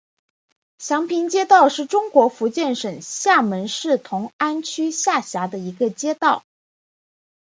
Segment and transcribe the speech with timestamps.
[0.79, 6.43] 祥平街道是中国福建省厦门市同安区下辖的一个街道。